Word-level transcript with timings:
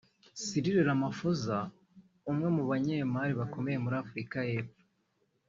Cyril 0.43 0.77
Ramaphosa 0.87 1.57
umwe 2.31 2.47
mu 2.55 2.63
banyemari 2.69 3.31
bakomeye 3.41 3.77
muri 3.83 3.95
Afurika 4.03 4.37
y’Epfo 4.49 4.79